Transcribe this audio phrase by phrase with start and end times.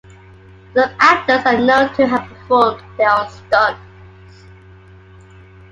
[0.75, 4.45] Some actors are known to have performed their own stunts.